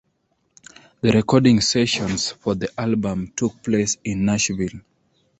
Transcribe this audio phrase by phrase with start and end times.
[1.01, 4.79] The recording sessions for the album took place in Nashville.